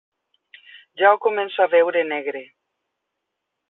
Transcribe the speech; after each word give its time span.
Ja 1.03 1.13
ho 1.17 1.21
començo 1.27 1.63
a 1.69 1.71
veure 1.77 2.05
negre. 2.11 2.45